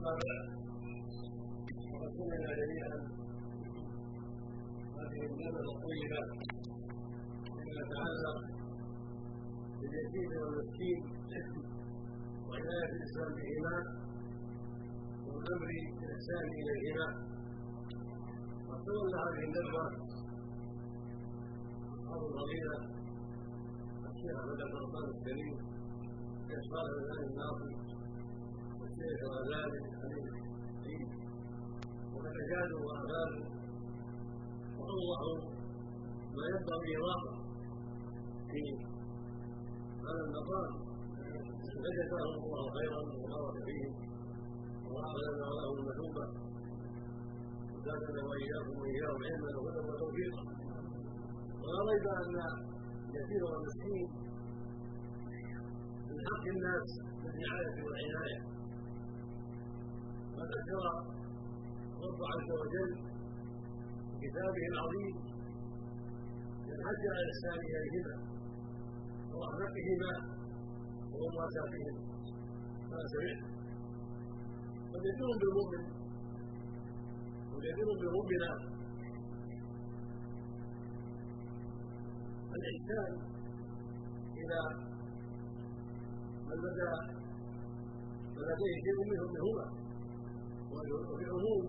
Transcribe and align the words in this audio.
سمعنا 0.00 0.40
جميعا 2.60 2.96
هذه 4.96 5.20
النعمه 5.30 5.60
الطيبه 5.72 6.20
فيما 7.44 7.80
يتعلق 7.80 8.38
باليتيم 9.80 10.30
والمسكين 10.40 11.00
وعنايه 12.48 12.90
الاسلام 12.96 13.30
بهما 13.38 13.76
والامر 15.26 15.70
بالاحسان 15.98 16.46
اليهما 16.60 17.08
وتولى 18.68 19.16
هذه 19.24 19.42
الندوه 19.48 19.86
اصحاب 21.92 22.20
الفضيله 22.28 22.76
الشيخ 24.08 24.34
احمد 24.40 24.60
بن 24.72 25.04
الكريم 25.12 25.56
الشيخ 26.40 26.62
صالح 26.72 26.92
بن 26.96 27.24
الناصر. 27.28 27.89
الغزالي 29.04 29.78
الحميد 29.88 30.26
الدين 30.76 31.08
وتجادوا 32.14 32.80
واغادوا 32.86 33.44
واوضحوا 34.78 35.38
ما 36.36 36.44
ينبغي 36.52 36.88
ايضاحه 36.96 37.32
في 38.50 38.62
هذا 40.04 40.22
المقام 40.28 40.72
فجزاهم 41.82 42.34
الله 42.44 42.64
خيرا 42.78 43.00
وبارك 43.20 43.56
فيهم 43.66 43.92
واعلن 44.92 45.38
لهم 45.40 45.76
المثوبه 45.78 46.26
وزادنا 47.72 48.20
واياكم 48.28 48.74
واياهم 48.80 49.20
علما 49.26 49.50
وهدى 49.62 49.80
وتوفيقا 49.88 50.42
ولا 51.62 51.80
ريب 51.90 52.06
ان 52.20 52.36
اليتيم 53.08 53.42
والمسكين 53.50 54.08
من 56.08 56.18
حق 56.28 56.44
الناس 56.54 56.86
بالرعايه 57.22 57.76
والعنايه 57.84 58.59
وقد 60.40 60.48
ذكر 60.48 60.84
رب 62.04 62.20
عز 62.32 62.50
وجل 62.60 62.90
في 64.10 64.16
كتابه 64.28 64.64
العظيم 64.72 65.14
الحج 66.74 67.02
على 67.12 67.22
الاحسان 67.24 67.58
اليهما 67.66 68.14
ورحمتهما 69.34 70.12
ومواساتهم 71.12 71.94
ما 72.90 72.98
سمعت. 73.12 73.40
قد 74.92 75.02
يكون 75.10 75.32
بالمؤمن 75.40 75.84
قد 77.52 77.64
يكون 77.70 77.96
بالمؤمنة 78.00 78.50
الإحسان 82.56 83.12
إلى 84.40 84.60
من 86.48 86.58
بدا 86.64 86.90
فلديه 88.34 88.74
شيء 88.84 88.98
منهم 89.10 89.30
منهما 89.36 89.80
وفي 90.72 91.24
العموم 91.24 91.64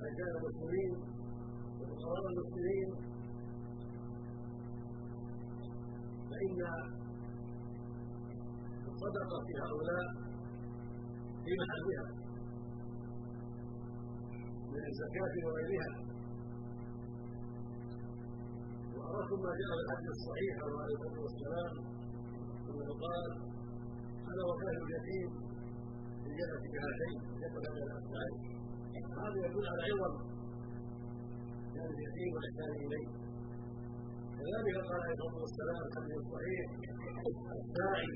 من 0.00 0.10
كان 0.18 0.32
المسلمين 0.38 0.92
وفقراء 1.80 2.26
المسلمين. 2.32 2.88
فإن 6.30 6.60
الصدقة 8.88 9.36
في 9.46 9.52
هؤلاء 9.64 10.06
في 11.44 11.50
محلها 11.60 12.06
من 14.72 14.82
الزكاة 14.90 15.34
وغيرها. 15.46 15.90
وأراكم 18.96 19.38
ما 19.44 19.52
جاء 19.60 19.70
في 19.76 19.82
الحديث 19.84 20.10
الصحيح 20.18 20.54
عليه 20.82 20.94
الصلاة 20.94 21.20
والسلام 21.24 21.72
أنه 22.68 22.88
قال 23.04 23.24
أنا 24.30 24.42
وكان 24.50 24.76
اليتيم 24.84 25.53
الجنة 26.26 26.56
بهاتين 26.72 27.16
يقول 27.44 27.62
هذا 27.68 27.82
الأسماء 27.88 28.30
هذا 29.20 29.38
يدل 29.46 29.66
على 29.72 29.82
عظم 29.90 30.14
كان 31.74 31.88
اليتيم 31.94 32.30
والإحسان 32.34 32.72
إليه 32.84 33.08
كذلك 34.38 34.76
قال 34.88 35.00
عليه 35.04 35.14
الصلاه 35.14 35.40
والسلام 35.44 35.76
في 35.82 35.98
الحديث 35.98 36.18
الصحيح 36.24 36.66
الساعي 37.60 38.12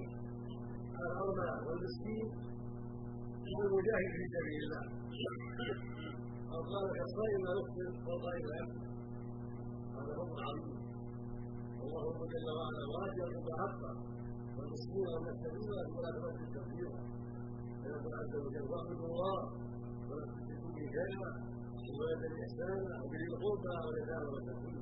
على 0.96 1.08
الارمله 1.12 1.54
والمسكين 1.66 2.26
المجاهد 3.64 4.10
في 4.18 4.24
سبيل 4.36 4.60
الله 4.66 4.84
أو 6.52 6.60
قال 6.72 6.84
كالصائم 6.96 7.40
لا 7.46 7.52
يفطر 7.58 7.88
والقائم 8.08 8.44
لا 8.50 8.56
يفطر 8.62 8.86
هذا 9.96 10.12
فضل 10.18 10.38
عظيم 10.48 10.78
والله 11.80 12.26
جل 12.32 12.48
وعلا 12.58 12.82
واجب 12.94 13.46
حقا 13.60 13.92
والمسكين 14.56 15.06
ومن 15.12 15.28
السبيل 15.34 15.70
ولا 15.96 16.10
عز 17.96 18.34
وجل 18.44 18.64
واعبدوا 18.70 19.06
الله 19.10 19.38
ولا 20.08 20.24
تشركوا 20.32 20.70
به 20.76 20.86
شيئا 20.96 21.30
ولا 21.98 22.14
الاحسان 22.30 22.80
أو 22.98 23.04
به 23.12 23.22
القربى 23.30 23.74
واليتامى 23.86 24.26
والمساكين 24.32 24.76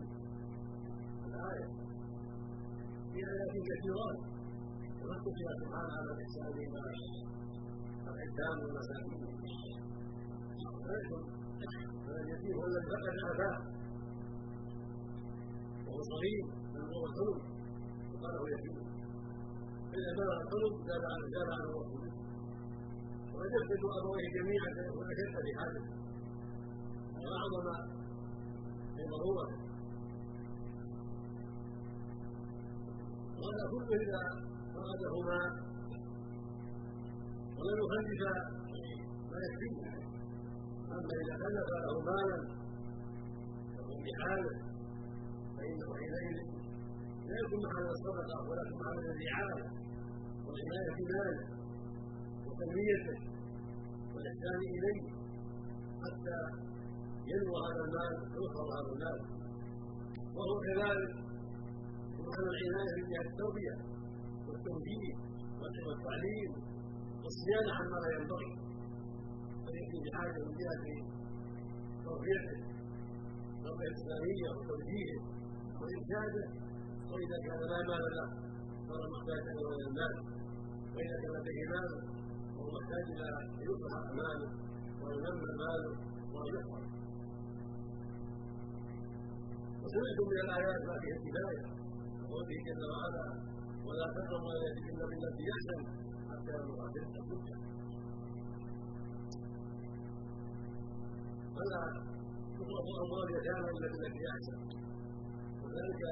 الآية 1.26 1.66
في 3.12 3.18
آيات 3.32 3.54
كثيرات 3.68 4.18
ونقص 5.02 5.38
سبحانه 5.60 5.94
على 5.98 6.10
الإحسان 6.14 6.52
إلى 6.64 6.80
الأيتام 8.10 8.54
والمساكين 8.62 9.20
اليتيم 12.20 12.54
هو 12.58 12.64
الذي 12.66 12.86
فقد 12.92 13.16
أباه 13.30 13.56
وهو 15.86 16.00
صغير 16.12 16.44
من 16.74 16.82
هو 16.94 17.06
الحلم 17.06 17.38
وقاله 18.12 18.42
يتيم 18.54 18.78
فإذا 19.90 20.10
بلغ 20.18 20.36
الحلم 20.42 20.74
زاد 20.88 21.04
عن 21.12 21.20
زاد 21.34 21.48
عن 21.56 22.15
ويجسد 23.36 23.82
أبويه 23.98 24.28
جميعا 24.36 24.70
وأشد 24.96 25.34
بحاجته 25.46 25.94
وأعظم 27.22 27.66
لضرورته 28.96 29.58
وهذا 33.40 33.64
كله 33.72 33.96
إذا 34.04 34.22
فقدهما 34.74 35.40
ولم 37.58 37.78
يخلف 37.82 38.22
ما 39.30 39.38
يكفيه. 39.46 39.78
أما 40.94 41.14
إذا 41.22 41.34
خلف 41.42 41.68
له 41.84 41.94
مالا 42.10 42.38
يقوم 43.76 44.00
بحاله. 44.06 44.54
فإنه 45.56 45.88
حينئذ 45.98 46.36
لا 47.28 47.36
يكون 47.42 47.60
محل 47.66 47.86
الصدقه 47.96 48.38
ولكن 48.48 48.74
محل 48.80 48.98
الرعايه 49.12 49.64
وحمايه 50.46 50.98
ماله. 51.12 51.65
وتنميته 52.56 53.16
والإحسان 54.14 54.60
إليه 54.76 55.02
حتى 56.02 56.38
ينمو 57.30 57.54
هذا 57.66 57.82
المال 57.86 58.14
ويظهر 58.32 58.66
هذا 58.76 58.90
المال. 58.94 59.18
وهو 60.36 60.54
كذلك 60.66 61.12
وعلى 62.20 62.48
العناية 62.54 62.92
من 62.98 63.04
جهه 63.10 63.24
التربيه 63.30 63.74
والتوجيه 64.48 65.14
والتعليم 65.60 66.50
والصيانة 67.22 67.72
عما 67.78 67.98
لا 68.04 68.10
ينبغي. 68.16 68.50
فيكون 69.64 70.00
بحاجه 70.04 70.38
من 70.46 70.54
جهة 70.60 70.84
تربيته 72.04 72.56
تربيه 73.64 73.90
اسلاميه 73.96 74.48
وتوجيهه 74.56 75.20
وإرشاده. 75.80 76.44
وإذا 77.10 77.38
كان 77.46 77.60
لا 77.72 77.78
مال 77.90 78.04
له 78.16 78.28
صار 78.88 79.02
محتاجا 79.14 79.52
إلى 79.60 79.86
المال. 79.88 80.14
وإذا 80.94 81.16
كان 81.22 81.32
لديه 81.36 81.66
مال 81.74 82.16
وهو 82.66 82.78
محتاج 82.78 83.06
إلى 83.14 83.26
ان 83.40 83.46
يصلح 83.68 83.94
ماله 84.18 84.50
وينمى 85.02 85.50
ماله 85.62 85.92
وان 86.32 86.46
يحفظ 86.54 86.84
وسمعتم 89.82 90.26
من 90.30 90.38
الآيات 90.44 90.80
ما 90.88 90.94
فيها 91.02 91.16
الكفايه 91.18 91.64
قوله 92.30 92.56
جل 92.66 92.82
وعلا 92.92 93.26
ولا 93.86 94.06
تقربوا 94.16 94.52
إلى 94.56 94.68
الا 94.90 95.04
بالتي 95.10 95.44
يحسن 95.50 95.80
حتى 96.30 96.52
تلك 96.94 97.14
الحجة. 97.20 97.56
فلا 101.56 101.82
تطلب 102.56 102.86
اموال 103.04 103.26
اليتامى 103.30 103.70
الا 103.74 103.88
بالتي 103.92 104.22
احسن 104.34 104.58
وذلك 105.62 106.02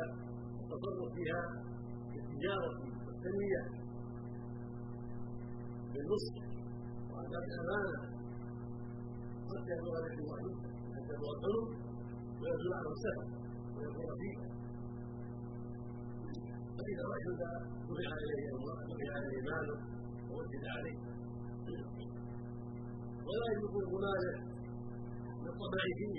التصرف 0.60 1.12
فيها 1.16 1.42
بالتجاره 2.12 2.68
والتنمية. 3.06 3.83
بالنصح. 5.94 6.34
واداء 7.12 7.42
الامانه 7.50 8.00
حتى 9.50 9.72
يبلغ 9.76 9.94
الذي 10.02 10.22
وحيد 10.30 10.56
حتى 10.94 11.12
يبلغ 11.14 11.32
الحلم 11.36 11.66
ويزول 12.40 12.72
عنه 12.78 12.90
السفر 12.96 13.26
ويكون 13.76 14.10
فيه 14.20 14.36
فإذا 16.76 17.04
رشد 17.12 17.40
دفع 17.88 18.12
إليه 18.24 18.48
الله 18.56 18.76
دفع 18.90 19.14
إليه 19.26 19.42
ماله 19.48 19.76
ووجد 20.30 20.64
عليه. 20.76 20.98
ولا 23.26 23.46
يدخل 23.54 23.86
ماله 24.04 24.34
بالطمع 25.42 25.84
فيه 25.98 26.18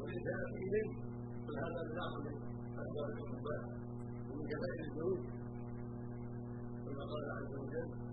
والإساءة 0.00 0.52
إليه. 0.66 0.88
بل 1.46 1.56
هذا 1.64 1.80
من 1.88 1.96
أعظم 2.04 2.26
أسباب 2.82 3.08
العقوبات 3.14 3.62
ومن 4.28 4.44
كبائر 4.50 4.80
الذنوب 4.88 5.20
كما 6.84 7.02
قال 7.12 7.24
عز 7.38 7.52
وجل 7.60 8.09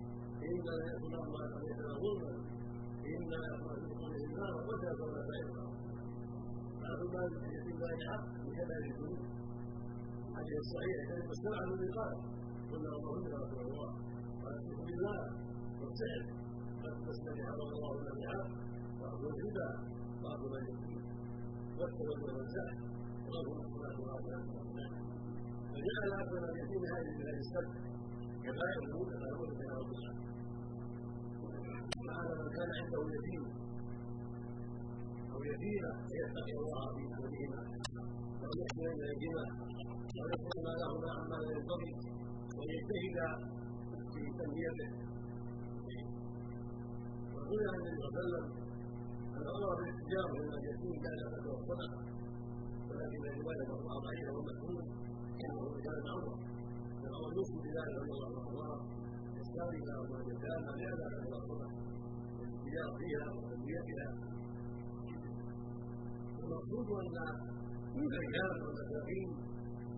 إنا 0.52 0.74
يأكل 0.86 1.12
أموال 1.22 1.50
ليس 1.64 1.80
ظلما 2.02 2.32
إنا 3.14 3.40
في 4.14 4.24
النار 4.28 4.54
وجاء 4.68 4.94
ولا 5.02 5.20
سائر 5.28 5.48
هذا 6.84 7.02
المال 7.06 7.30
في 7.64 7.70
الله 7.74 7.92
حق 8.08 8.24
الذنوب 8.46 9.18
الحديث 10.28 10.58
الصحيح 10.64 10.98
كان 11.08 11.20
مستمع 11.30 11.60
من 11.80 11.90
قال 11.98 12.14
قلنا 12.70 12.90
اللهم 12.96 13.24
رسول 13.42 13.60
الله. 13.68 13.90
قال 14.42 14.56
بالله 14.86 15.20
والسحر 15.80 16.22
قد 16.82 16.94
تستمع 17.08 17.46
الله 17.54 17.92
لم 18.08 18.18
يعلم 18.26 18.50
وأخذ 19.00 19.24
الربا 19.32 19.68
وأخذ 20.22 20.52
اليمين 20.62 21.02
والتولي 21.78 22.24
والزحف 22.36 22.78
وأخذ 23.28 23.56
الصلاة 23.64 23.96
وأخذ 24.06 24.28
فجعل 25.72 26.10
أكبر 26.22 26.42
اليتيم 26.50 26.82
هذه 26.94 27.12
من 27.20 27.28
السبت 27.42 27.74
كبائر 28.44 28.80
الأمور 28.86 29.08
الأمور 29.18 29.48
من 29.60 29.70
الله 29.82 30.10
وعلى 31.96 32.32
من 32.40 32.48
كان 32.56 32.70
عنده 32.78 33.00
يتيم. 33.16 33.44
أو 35.32 35.38
يتيمة 35.50 35.90
فيتقي 36.08 36.54
الله 36.62 36.84
في 36.96 37.02
أمرهما 37.16 37.60
وأن 38.40 38.56
يحسن 38.60 38.86
إليهما 38.96 39.44
وأن 40.16 40.30
يحسن 40.42 40.66
لهما 40.80 41.08
عما 41.16 41.36
لا 41.44 41.50
ينبغي. 41.56 41.92
ويجتهد 42.56 43.18
في 44.12 44.22
تنميته. 44.38 44.88
وقيل 47.34 47.62
عن 47.72 47.78
النبي 47.80 47.96
صلى 48.00 48.08
الله 48.08 48.18
عليه 48.18 48.24
وسلم 48.24 48.46
أن 49.36 49.44
أمر 49.56 49.70
بالاتجار 49.78 50.26
من 50.34 50.52
اليتيم 50.58 50.94
كان 51.04 51.16
له 51.22 51.54
الصدقة 51.58 51.98
ولكن 52.88 53.22
الرواية 53.30 53.62
مرفوعة 53.70 53.98
ضعيفة 54.06 54.32
ومسؤول 54.36 54.82
انه 55.44 55.64
كان 55.84 55.98
عمر 56.14 56.34
فهو 57.02 57.26
يوصي 57.36 57.56
بذلك 57.64 57.94
رضي 58.00 58.12
الله 58.12 58.24
عنه 58.26 59.07
اموال 59.62 60.20
اليتامى 60.22 60.70
لئلا 60.78 61.06
تتوصل 61.14 61.60
الاتجار 62.42 62.88
فيها 62.98 63.26
وتنميتها 63.34 64.08
المقصود 66.42 66.88
ان 67.02 67.16
الرجال 67.96 68.50
والمساكين 68.62 69.28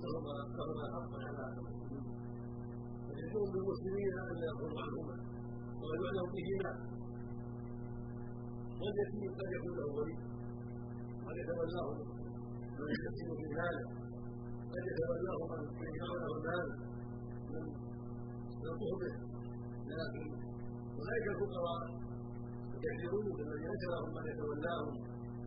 لهم 0.02 0.24
لهم 0.58 0.76
حق 0.92 1.12
على 1.26 1.44
المسلمين 1.58 2.04
فيجوز 3.06 3.48
للمسلمين 3.54 4.12
ان 4.30 4.36
يكونوا 4.50 4.80
عنهما 4.84 5.16
ويعلم 5.80 6.26
بهما 6.34 6.72
واليتيم 8.80 9.30
قد 9.38 9.48
يكون 9.56 9.74
له 9.78 9.88
ولي 9.96 10.16
قد 11.26 11.36
يتولاه 11.42 11.88
من 12.78 12.88
يستسلم 12.94 13.34
في 13.40 13.46
ذلك 13.60 13.86
قد 14.72 14.84
يتولاه 14.90 15.40
من 15.80 15.88
يجعله 15.94 16.26
المال 16.36 16.66
من 17.52 17.64
يطوف 18.64 18.94
به 19.02 19.29
لكن 19.98 20.26
اولئك 20.98 21.26
الفقراء 21.34 21.82
الكثيرون 22.74 23.26
الذين 23.40 23.68
ليس 23.72 23.84
لهم 23.92 24.08
من 24.16 24.24
يتولاهم 24.30 24.94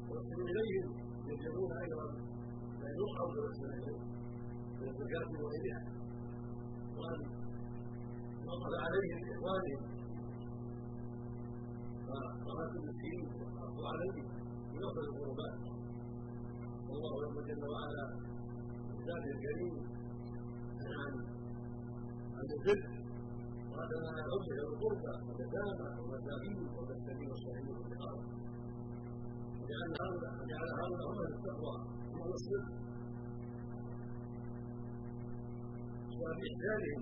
ويحسن 0.10 0.42
إليهم 0.52 0.88
يجرون 1.30 1.72
أيضا 1.84 2.06
لا 2.82 2.90
يوقعوا 3.00 3.32
بالاسلام 3.34 3.96
من 4.80 4.88
الزكاة 4.92 5.30
وغيرها. 5.44 5.82
وأن 6.98 7.20
يوقف 8.46 8.74
عليهم 8.86 9.20
بإخوانهم. 9.26 9.82
فقامات 12.08 12.72
المسكين 12.80 13.20
والحق 13.40 13.78
عليهم 13.92 14.28
بنصر 14.72 15.02
القربات 15.10 15.56
والله 16.90 17.42
جل 17.48 17.64
وعلا 17.74 18.06
الكتاب 18.92 19.24
الكريم 19.36 19.76
عن 21.00 21.14
عن 22.38 22.46
البر 22.56 23.03
وهذا 23.74 23.98
عن 24.08 24.18
عرضه 24.30 24.56
القربى 24.70 25.14
واليتامى 25.28 25.88
والمساكين 26.00 26.58
والمساكين 26.76 27.30
والصالحين 27.32 27.68
والفقراء 27.76 28.18
وجعل 29.60 29.90
هؤلاء 30.02 30.34
وجعل 30.42 30.68
هؤلاء 30.80 31.08
هم 31.12 31.20
التقوى 31.32 31.76
هم 32.14 32.32
الصدق 32.38 32.68
وبإحسانهم 36.20 37.02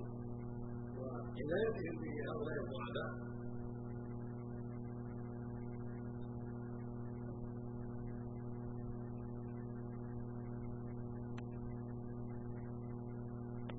وعنايتهم 0.97 1.95
بهؤلاء 2.01 2.57
الضعفاء 2.63 3.11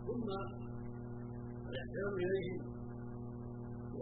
ثم 0.06 0.28
الاحسان 1.68 2.14
اليهم 2.16 2.81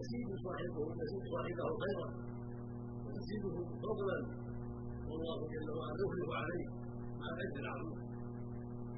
يزيد 0.01 0.29
صاحبه 0.47 0.79
يزيد 1.03 1.25
صاحبه 1.35 1.65
خيرا. 1.83 2.09
ويزيده 3.05 3.55
فضلا. 3.85 4.19
والله 5.09 5.39
جل 5.53 5.69
وعلا 5.79 6.01
يخلف 6.05 6.31
عليه. 6.41 6.67
مع 7.21 7.27
الاجر 7.35 7.61
العظيم 7.65 7.99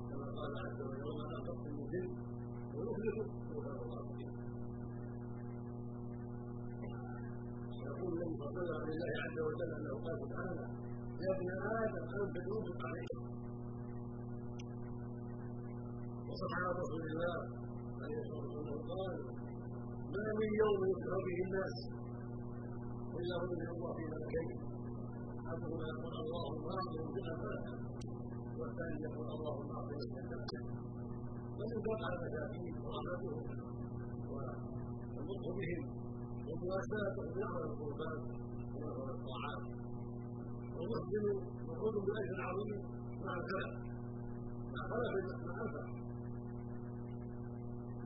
كما 0.09 0.27
قال 0.39 0.53
عز 0.67 0.81
وجل 0.89 1.05
وما 1.11 1.25
انفقتم 1.39 1.73
من 1.79 1.87
شيء 1.93 2.11
ويخلف 2.75 3.17
وكان 3.57 3.79
الله 3.85 4.01
يقول 7.87 8.13
النبي 8.13 8.35
صلى 8.43 8.61
الله 8.63 8.81
عز 9.25 9.39
وجل 9.47 9.71
أنه 9.79 9.93
قال 10.05 10.17
سبحانه 10.25 10.67
يا 11.23 11.31
ابن 11.37 11.49
آدم 11.81 12.05
أنت 12.23 12.37
ينفق 12.49 12.81
عليك 12.89 13.13
وصحابة 16.29 16.79
رسول 16.85 17.03
الله 17.13 17.37
عليه 18.03 18.19
الصلاة 18.23 18.45
والسلام 18.55 18.81
قال 18.93 19.42
ما 20.13 20.33
من 20.41 20.51
يوم 20.63 20.81
يكره 20.93 21.19
به 21.27 21.39
الناس 21.47 21.77
الا 23.19 23.37
من 23.43 23.61
الله 23.75 23.91
في 23.99 24.05
ملكين 24.13 24.49
احدهما 25.49 25.87
يقول 25.93 26.15
اللهم 26.23 26.65
اعظم 26.77 27.07
بأمانة 27.15 27.73
والثاني 28.59 28.99
يقول 29.07 29.27
اللهم 29.37 29.69
اعظم 29.77 30.01
بأمانة 30.13 30.47
فينفق 31.57 32.01
على 32.07 32.17
المساكين 32.19 32.75
ورحمتهم 32.85 33.43
واللطف 34.31 35.47
بهم 35.59 35.83
ومواساتهم 36.49 37.29
بعمل 37.37 37.63
القربان 37.71 38.19
وعمل 38.77 39.09
الطاعات 39.17 39.63
والمسلم 40.77 41.25
مفعول 41.69 41.95
باجر 42.09 42.39
عظيم. 42.49 42.81
مع 43.25 43.33
الخلف 43.41 43.73
مع 44.75 44.83
خلف 44.91 45.13
ما 45.47 45.53
انفق 45.63 46.02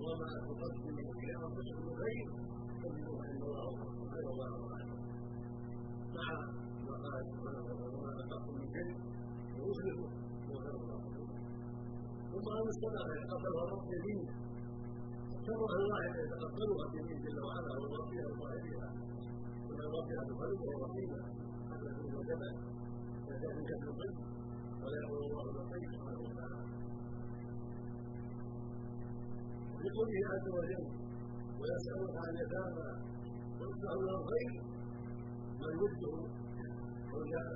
وما 0.06 0.26
تقدموا 0.46 1.12
في 1.20 1.26
انفسكم 1.44 1.86
خير 2.02 2.26
تجدوه 2.82 3.18
عند 3.28 3.42
الله 3.48 3.68
خير 4.12 4.26
الله 4.32 4.50
مع 6.16 6.28
ما 6.86 6.94
قال 7.04 7.20
سبحانه 7.30 7.62
وما 7.94 8.10
انفقتم 8.22 8.54
من 8.58 8.66
شيء 8.74 8.94
ويصلحوا 9.58 10.10
وخير 10.50 10.74
الله 10.80 10.98
ثم 12.32 12.46
ان 12.58 12.68
الصدقه 12.74 13.10
يتقبلها 13.20 13.64
الرب 13.66 13.86
يمين 13.94 14.20
شر 15.46 15.62
الواحد 15.80 16.12
يتقبلها 16.24 16.84
بيمين 16.92 17.18
جل 17.24 17.38
وعلا 17.46 17.70
ويربيها 17.80 18.26
وصاحبها 18.32 18.88
ويربيها 19.68 20.22
بقلبه 20.28 20.66
ورحيمه 20.76 21.20
حتى 21.70 21.88
تكون 21.94 22.14
وجبه 22.18 22.50
فكان 23.26 23.56
كسر 23.68 23.88
القلب 23.90 24.16
ولا 24.82 24.96
يامر 25.02 25.18
الله 25.28 25.44
بالخير 25.54 25.88
سبحانه 25.94 26.20
وتعالى 26.26 26.75
بقوله 29.86 30.20
عز 30.32 30.46
وجل. 30.58 30.84
ويسألك 31.60 32.14
عن 32.22 32.28
اليتامى 32.34 32.88
ويفتح 33.58 33.92
له 34.06 34.14
الخير 34.20 34.52
من 35.60 35.72
يده 35.82 36.16
وجاء 37.14 37.46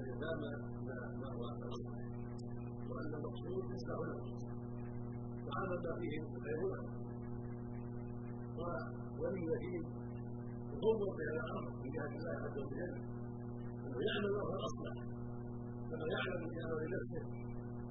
اليتامى 0.00 0.52
ما 1.20 1.28
هو 1.36 1.42
وأن 2.90 3.14
المقصود 3.14 3.64
يفتح 3.74 3.98
له 4.08 4.20
وعمل 5.46 5.78
ما 5.84 5.92
فيه 6.00 6.20
خيرنا 6.44 6.80
ولي 9.20 9.40
اليتيم 9.46 9.84
يضم 10.72 11.02
إلى 11.20 11.32
الأمر 11.36 11.64
من 11.82 11.90
جهه 11.94 12.12
الله 12.18 12.36
عز 12.44 12.58
وجل. 12.58 12.94
ويعمل 13.96 14.30
له 14.36 14.46
الاصلح 14.56 14.94
كما 15.90 16.06
يعلم 16.14 16.42
في 16.50 16.58
أمر 16.66 16.80
نفسه. 16.94 17.24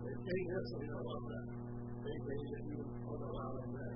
ويجتهد 0.04 0.48
نفسه 0.58 0.78
إلى 0.84 0.96
الاصلح 1.02 1.42
فإن 2.04 2.26
اليتيم 2.32 2.86
وضع 3.08 3.32
على 3.46 3.60
الناس 3.68 3.96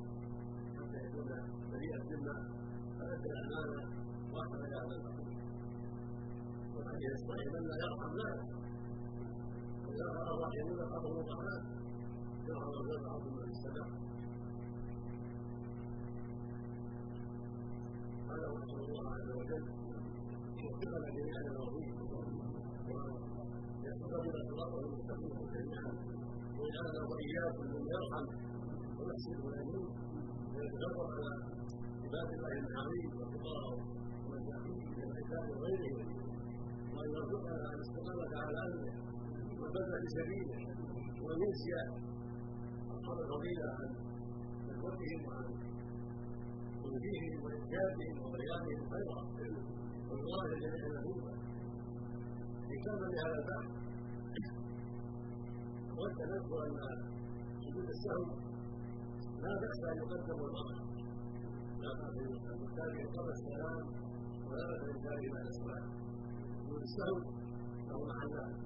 حتى 0.77 0.97
يكون 1.05 1.29
بريئا 1.71 1.99
فأدى 2.99 3.29
الأمانة 3.33 3.81
وأخرج 4.33 4.71
على 4.81 4.93
الحقوق 4.97 5.29
والحديث 6.75 7.11
الصحيح 7.19 7.47
من 7.53 7.63
لا 7.69 7.75
يرحم 7.83 8.05
الناس 8.11 8.39
وإذا 9.85 10.07
رأى 10.17 10.31
الراحمون 10.35 10.79
قاموا 10.91 11.11
الرحمن 11.21 11.61
يرحم 12.47 12.69
الرزق 12.69 13.03
عظم 13.13 13.33
من 13.35 13.49
السماء 13.55 13.89
قال 18.29 18.41
رسول 18.57 18.81
الله 18.87 19.05
عز 19.15 19.29
وجل 19.39 19.65
وفقنا 20.63 21.09
جميعا 21.17 21.41
الرغيب 21.51 21.95
ويستقبل 23.83 26.12
وجعلنا 26.63 27.01
واياكم 27.11 27.65
من 27.73 27.83
يرحم 27.93 28.25
ويحسن 28.97 29.37
ويتجرأ 30.55 31.05
على 31.13 31.31
عباد 32.03 32.29
الله 32.37 32.53
العظيم 32.71 33.09
والفقراء 33.17 33.67
والمساكين 34.29 34.77
من 34.97 35.03
العباد 35.11 35.45
وغيرهم. 35.51 36.07
وان 36.93 37.09
يرزقنا 37.15 37.55
الاستقامه 37.75 38.31
على 38.45 38.59
امره 38.67 38.93
والبذل 39.59 39.93
في 40.03 40.09
سبيله 40.17 40.57
وان 41.23 41.37
يجزي 41.43 41.73
اصحاب 42.93 43.17
الفضيله 43.23 43.67
عن 43.77 43.89
ندوتهم 44.67 45.19
وعن 45.27 45.45
تنزيههم 46.83 47.35
وانجازهم 47.43 48.15
وبيانهم 48.23 48.81
خيرا. 48.93 49.19
والله 50.09 50.45
جميع 50.63 50.85
الهدى 50.91 51.33
ختاما 52.69 53.05
لهذا 53.13 53.37
البحث 53.41 53.82
اذكر 56.01 56.29
ان 56.65 56.77
سجود 57.63 57.87
السهو 57.95 58.25
لا 59.43 59.51
باس 59.61 59.79
ان 59.91 59.97
يقدم 60.01 60.39
لا 61.81 61.91
باس 61.99 62.15
ان 62.51 62.57
يتابع 62.65 63.03
قبل 63.15 63.29
السلام 63.37 63.85
ولا 64.47 64.63
باس 64.69 64.81
ان 64.83 64.95
يتابع 64.97 65.27
بعد 65.35 65.47
السلام 65.53 65.85
سجود 66.63 66.81
السهو 66.89 67.17
له 67.89 67.99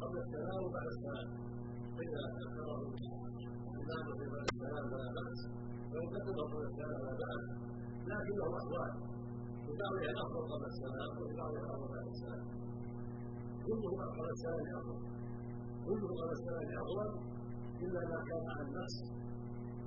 قبل 0.02 0.18
السلام 0.26 0.60
وبعد 0.66 0.88
السلام 0.96 1.28
فاذا 1.96 2.22
اخره 2.46 2.80
الامام 3.72 4.06
في 4.20 4.26
بعد 4.34 4.46
السلام 4.54 4.86
فلا 4.92 5.10
باس 5.18 5.40
وان 5.92 6.08
قدمه 6.14 6.44
قبل 6.52 6.66
السلام 6.72 6.98
فلا 7.02 7.14
باس 7.22 7.44
لكنه 8.10 8.46
احوال 8.60 8.92
في 9.66 9.72
بعضها 9.82 10.10
الافضل 10.14 10.44
قبل 10.54 10.66
السلام 10.74 11.10
وفي 11.20 11.34
بعضها 11.42 11.62
الافضل 11.66 11.90
بعد 11.96 12.08
السلام 12.16 12.44
كله 13.66 13.92
قبل 14.18 14.30
السلام 14.36 14.66
افضل 14.80 15.18
قبل 15.88 16.32
السلام 16.38 16.68
افضل 16.84 17.10
إلا 17.84 18.00
ما 18.12 18.18
كان 18.30 18.46
عن 18.56 18.66
نقص 18.78 18.96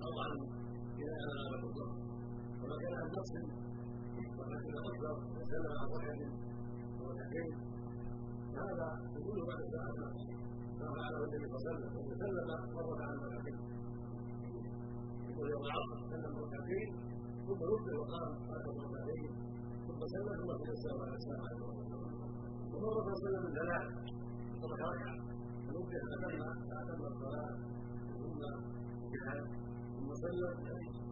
أو 0.04 0.12
عن 0.25 0.33
بناء 0.97 1.23
على 1.45 1.57
الظن 1.69 1.93
وما 2.61 2.76
كان 2.83 2.95
عن 3.00 3.09
نقص 3.19 3.33
وقد 4.38 4.52
أكثر 4.90 5.14
وسلم 5.37 5.73
عن 5.80 5.87
ركعه 5.95 6.21
وركعتين 7.00 7.49
هذا 8.61 8.88
كله 9.25 9.42
بعد 9.50 9.61
السلام 9.66 9.95
نفس 10.04 10.21
ما 10.80 10.88
فعله 10.97 11.21
النبي 11.25 11.47
صلى 11.49 11.57
الله 11.57 11.64
عليه 11.69 11.87
وسلم 11.87 12.12
وسلم 12.12 12.49
مره 12.76 13.02
عن 13.09 13.16
ركعتين 13.25 13.59
يقول 15.28 15.50
يوم 15.54 15.64
العصر 15.69 15.97
سلم 16.12 16.33
ركعتين 16.45 16.88
ثم 17.47 17.61
رد 17.73 17.88
وقال 18.00 18.28
هذا 18.50 18.71
ركعتين 18.87 19.30
ثم 19.87 20.00
سلم 20.14 20.38
ثم 20.49 20.71
السلام 20.76 21.00
على 21.02 21.16
عليكم 21.47 21.80
ومرة 22.73 23.14
سلم 23.25 23.45
ثلاث 23.59 23.85
ترك 24.62 24.80
ركعة 24.80 25.30
فنبه 25.71 26.03
أتم 26.15 26.43
أتم 26.83 27.03
الصلاة 27.07 27.55
ثم 28.19 28.41
جهاد 29.12 29.45
ثم 29.97 30.09
سلم 30.23 30.55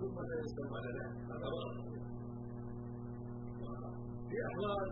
ثم 0.00 0.16
لا 0.28 0.36
يسلم 0.44 0.70
على 0.76 0.90
ذلك 0.98 1.16
هذا 1.30 1.46
مرة 1.54 1.72
في 4.28 4.36
أحوال 4.48 4.90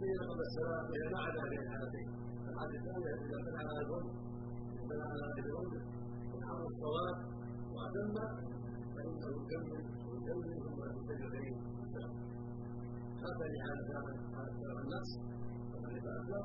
بين 0.00 0.18
قبل 0.30 0.40
السلام 0.48 0.84
وهي 0.90 1.04
ما 1.12 1.18
عدا 1.24 1.40
هذه 1.44 1.58
الحالتين 1.62 2.08
الحالة 2.48 2.74
الثانية 2.80 3.14
إذا 3.24 3.38
بنى 3.46 3.58
على 3.68 3.80
الظلم 3.84 4.10
بنى 4.90 5.02
على 5.02 5.24
الظلم 5.38 5.82
وحرم 6.34 6.66
الصلاة 6.72 7.16
وأتم 7.74 8.14
فإنه 8.94 9.28
يكمل 9.40 9.82
ويكمل 10.08 10.50
ثم 10.64 10.80
يسجدين 11.12 11.56
هذا 13.24 13.44
لحالة 13.54 13.90
حالة 14.34 14.80
النفس 14.84 15.10
يتأثر 15.96 16.44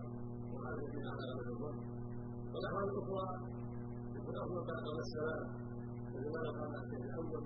وهذا 0.53 0.75
الذي 0.75 1.09
على 1.09 1.51
الظن 1.51 2.02
والأحوال 2.53 2.83
الأخرى 2.89 3.27
يكون 4.15 4.35
أفضل 4.43 4.61
بعد 4.69 4.85
السلام 5.05 5.43
ولماذا 6.13 6.49
قال 6.59 6.71
الشيخ 6.83 7.03
الأول 7.09 7.43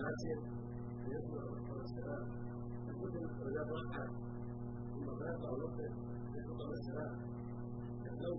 ناسيا 0.00 0.36
فيسمع 1.02 1.42
قبل 1.68 1.80
السلام 1.88 2.24
يقول 2.88 3.10
إذا 3.50 3.62
ركع 3.80 4.04
ثم 4.92 5.06
فيقرأ 5.18 5.50
ويقرأ 5.52 5.88
يقول 6.36 6.56
قبل 6.62 6.72
السلام 6.80 7.12
لو 8.24 8.34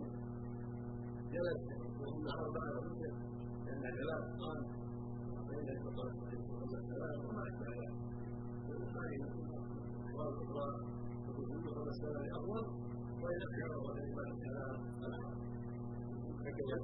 جلس 1.33 1.61
وهم 2.01 2.27
أربعة 2.27 2.71
ومسلم 2.77 3.15
لأن 3.65 3.83
جلال 3.97 4.23
قام 4.41 4.61
فإن 5.47 5.65
يقول 5.75 5.93
قبل 6.61 6.75
السلام 6.81 7.25
وما 7.25 7.43
أشبه 7.47 7.71
ذلك 8.69 9.33
الأحوال 10.09 10.29
الأخرى 10.33 10.67
الوجود 11.29 11.63
قبل 11.77 11.89
السلام 11.89 12.23
الأول 12.29 12.63
وان 13.21 13.41
اخر 13.47 13.69
وبعد 13.77 13.97
السلام 14.37 14.79
الاحوال 15.05 15.30
كان 16.61 16.81